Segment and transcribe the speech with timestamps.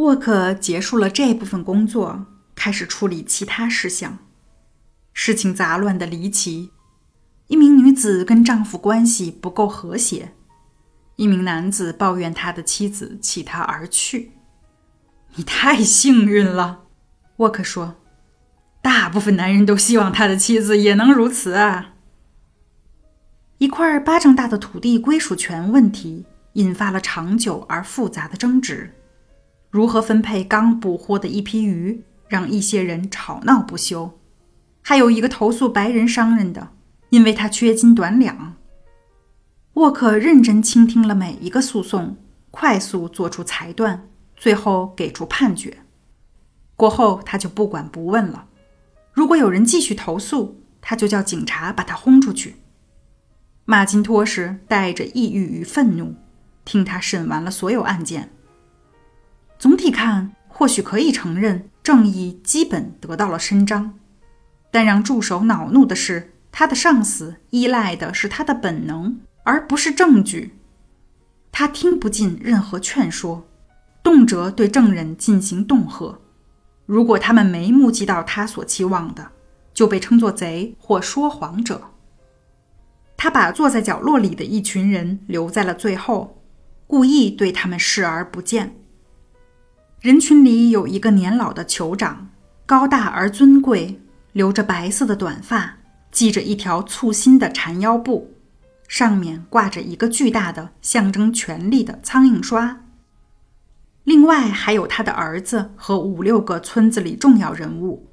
[0.00, 4.16] 沃克结束了这部分工作，开始处理其他事项。
[5.12, 6.70] 事情杂乱的离奇：
[7.48, 10.32] 一名女子跟丈夫关系不够和谐，
[11.16, 14.32] 一名男子抱怨他的妻子弃他而去。
[15.34, 16.84] 你太幸运了，
[17.36, 17.96] 沃克说。
[18.80, 21.96] 大部分男人都希望他的妻子也能如此啊。
[23.58, 26.24] 一块巴掌大的土地归属权问题
[26.54, 28.94] 引发了长久而复杂的争执。
[29.70, 34.18] 如何分配刚捕获的一批鱼，让一些人吵闹不休。
[34.82, 36.72] 还有一个投诉白人商人的，
[37.10, 38.56] 因为他缺斤短两。
[39.74, 42.16] 沃克认真倾听了每一个诉讼，
[42.50, 45.78] 快速做出裁断，最后给出判决。
[46.74, 48.48] 过后他就不管不问了。
[49.12, 52.56] 如果有人继续投诉，他就叫警察把他轰出去。
[53.64, 56.16] 马金托什带着抑郁与愤怒，
[56.64, 58.30] 听他审完了所有案件。
[59.60, 63.92] 总体看，或许可以承认正义基本得到了伸张，
[64.70, 70.54] 但让助手恼怒的是，他的上司依赖的是他的本能，而不是证据。
[71.52, 73.46] 他听不进任何劝说，
[74.02, 76.18] 动辄对证人进行恫吓。
[76.86, 79.30] 如果他们没目击到他所期望的，
[79.74, 81.82] 就被称作贼或说谎者。
[83.14, 86.42] 他把坐在角落里的一群人留在了最后，
[86.86, 88.79] 故意对他们视而不见。
[90.00, 92.30] 人群里有一个年老的酋长，
[92.64, 94.00] 高大而尊贵，
[94.32, 95.76] 留着白色的短发，
[96.10, 98.32] 系着一条簇新的缠腰布，
[98.88, 102.84] 上面挂着一个巨大的象征权力的苍蝇刷。
[104.04, 108.08] 另外还有他的儿子和五六个村子里重要人物。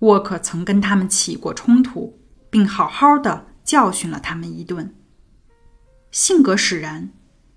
[0.00, 2.18] 沃克曾跟他们起过冲突，
[2.50, 4.92] 并好好的教训了他们一顿。
[6.10, 7.10] 性格使然。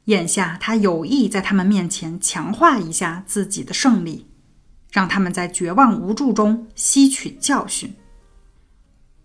[0.08, 4.27] 眼下，他有意在他们面前强化一下自己的胜利，
[4.89, 7.94] 让他们在绝望无助中吸取教训。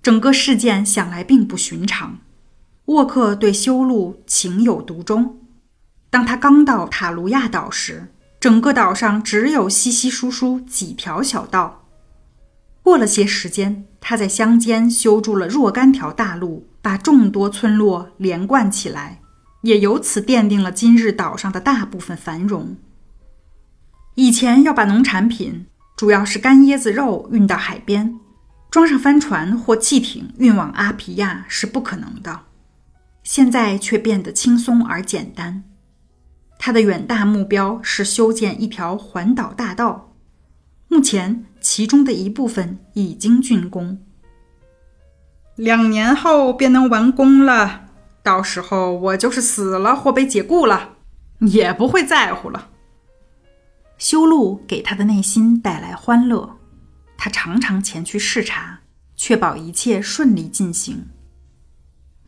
[0.02, 2.18] 整个事件想来并不寻常。
[2.86, 5.38] 沃克对修路情有独钟。
[6.10, 8.08] 当他刚到塔卢亚岛时，
[8.40, 11.86] 整个岛上只有稀稀疏疏几条小道。
[12.82, 19.21] 过了些时间，他在乡间修筑了若干条大路，把众多村落连贯起来。
[19.62, 22.76] 也由此奠定了今日岛上的大部分繁荣。
[24.14, 28.20] 以前要把农产品，主要是干椰子肉运到海边，
[28.70, 32.40] 装上帆船或汽艇运往阿皮亚是不可能的。
[33.22, 35.64] 现在却变得轻松而简单。
[36.58, 40.12] 他的远大目标是修建一条环岛大道，
[40.88, 43.98] 目前其中的一部分已经竣工，
[45.56, 47.91] 两年后便能完工了。
[48.22, 50.96] 到时候我就是死了或被解雇了，
[51.40, 52.68] 也不会在乎了。
[53.98, 56.56] 修路给他的内心带来欢乐，
[57.16, 58.80] 他常常前去视察，
[59.16, 61.06] 确保一切顺利进行。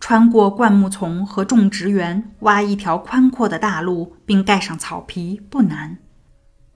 [0.00, 5.98] 穿过灌木丛和种植园，挖一条宽阔的大路，并盖上草皮不难，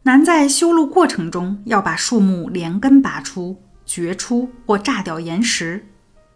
[0.05, 5.89] 难在修路过程中要把树木连根拔出、掘出或炸掉岩石，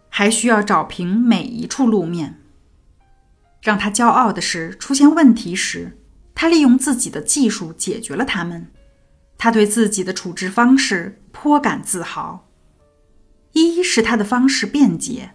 [0.09, 2.41] 还需要找平每一处路面。
[3.63, 5.97] 让他骄傲的是，出现问题时，
[6.35, 8.67] 他利用自己的技术解决了它们。
[9.37, 12.49] 他对自己的处置方式颇感自豪。
[13.53, 15.31] 一是他的方式便捷，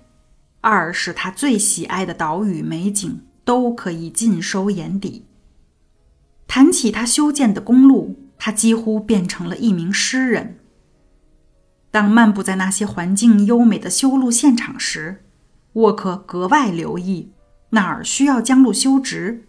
[0.60, 5.24] 二是他最喜爱的岛屿美景都可以尽收眼底。
[6.46, 10.58] 谈起他修建的公路，他几乎变成了一名诗人。
[11.90, 15.24] 当漫步在那些环境优美的修路现场时，
[15.72, 17.32] 沃克格外留意。
[17.70, 19.46] 哪儿需要将路修直，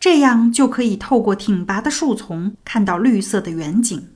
[0.00, 4.08] 这样就可以透过挺拔的树丛看到绿色的远景；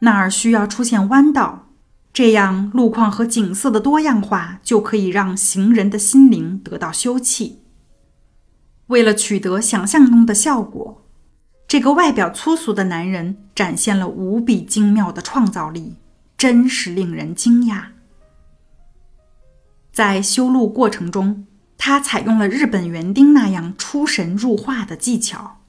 [0.00, 1.68] 哪儿需要出现弯道，
[2.12, 7.54] 这样路况和景色的多样化就可以让行人的心灵得到休憩。
[8.88, 11.06] 为了取得想象中的效果，
[11.66, 15.96] 这个外表粗俗的男人展现了无比精妙的创造力，
[16.36, 17.84] 真是令人惊讶。
[19.92, 21.46] 在修路过程中。
[21.82, 25.62] 他采用了日本园丁那样出神入化的技巧，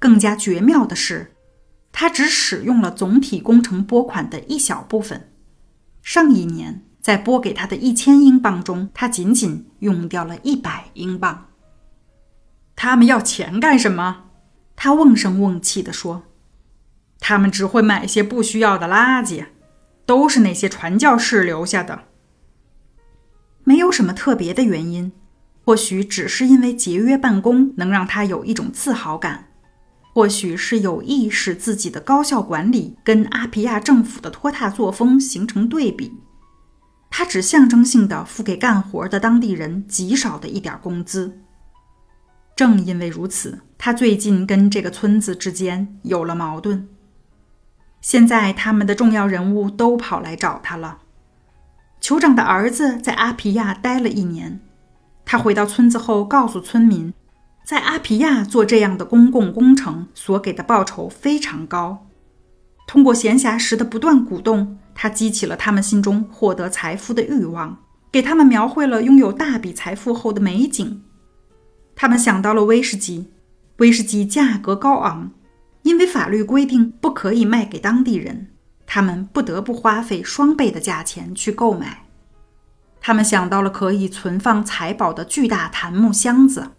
[0.00, 1.36] 更加绝妙的是，
[1.92, 5.30] 他只使用了总体工程拨款的一小部分。
[6.02, 11.46] 上一年在拨给他的一千英镑中，他仅仅用掉了一百英镑。
[12.74, 14.24] 他们要钱干什么？
[14.74, 16.24] 他瓮声瓮气地说
[17.20, 19.46] ：“他们只会买些不需要的垃圾，
[20.04, 22.06] 都是那些传教士留下的。
[23.62, 25.12] 没有什么特别的原因。”
[25.64, 29.46] 或许只是因为节约办公能让他有一种自豪感，
[30.12, 36.12] 或许是有意使自己的高效管理跟阿皮亚政府的拖沓作风形成对比。
[37.10, 41.40] 他只象征性的付给干活的当地人极少的一点工资。
[42.56, 46.88] 正因为如此，他最近跟这个村子之间有了矛盾。
[48.00, 50.98] 现在他们的重要人物都跑来找他了。
[52.00, 54.60] 酋长的儿子在阿皮亚待了一年，
[55.24, 57.12] 他回到村子后告诉村民，
[57.64, 62.06] 在阿皮亚做这样的公共工程所给的报酬非常高。
[62.86, 64.78] 通过闲暇时的不断鼓动。
[64.96, 67.76] 他激起了他们心中获得财富的欲望，
[68.12, 71.02] 给他们描绘了拥有大笔财富后的美景。
[71.96, 73.32] 他们想到了威士忌，
[73.78, 75.32] 威士忌价格高昂，
[75.82, 78.52] 因为法律规定不可以卖给当地人，
[78.86, 82.03] 他们不得不花费双倍的价钱去购买。
[83.06, 86.70] 他们想到了可以存放财宝的巨大檀木箱子，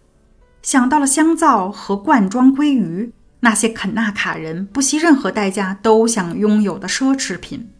[0.60, 7.70] 想到了香皂和罐装鲑鱼，那些肯纳卡人不惜任何代价都想拥有的奢侈品。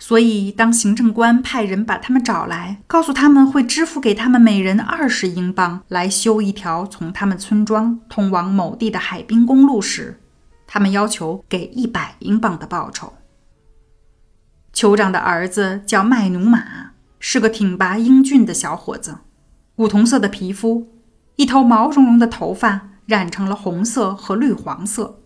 [0.00, 10.18] 所以，当行政官派人把他们找来，告诉他们会支付给他们每人二十英镑来修一条从他们村庄通往某地的海滨公路时，
[10.66, 13.12] 他们要求给一百英镑的报酬。
[14.74, 16.83] 酋长的儿子叫麦努马，
[17.26, 19.20] 是个挺拔英俊的小伙子，
[19.74, 20.88] 古铜色的皮肤，
[21.36, 25.22] 一头毛茸茸的头发染成了红色和绿黄色，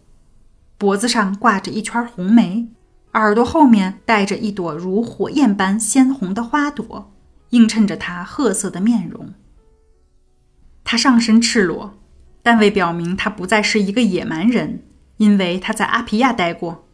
[0.79, 2.69] 脖子上挂着一圈红梅。
[3.15, 7.13] 耳朵后面戴着一朵如火焰般鲜红的花朵，
[7.51, 9.35] 映衬着他褐色的面容。
[10.85, 11.99] 他上身赤裸，
[12.45, 14.85] 但为表明他不再是一个野蛮人，
[15.17, 16.87] 因为他在阿皮亚待过。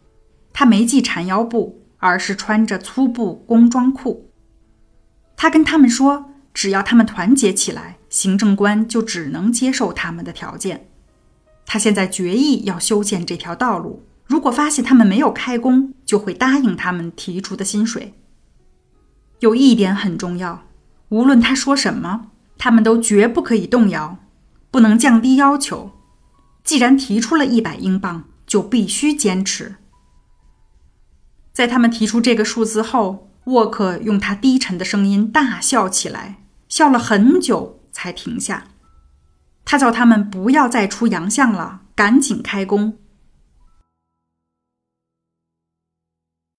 [0.54, 4.30] 他没系缠腰布，而是穿着粗布工装裤。
[5.36, 10.88] 他跟他们说，只要他们团结起来，行政官就只能接受他们的条件。
[11.66, 14.04] 他现在决意要修建这条道路。
[14.26, 18.14] 如果发现他们没有开工，就会答应他们提出的薪水。
[19.40, 20.64] 有一点很重要，
[21.10, 24.16] 无论他说什么，他们都绝不可以动摇，
[24.70, 25.90] 不能降低要求。
[26.62, 29.74] 既然提出了一百英镑，就必须坚持。
[31.52, 36.38] 在他们提出这个数字后，沃克用他低沉的声音大笑起来，
[36.68, 38.64] 笑了很久才停下。
[39.64, 42.98] 他叫他们不要再出洋相了，赶紧开工。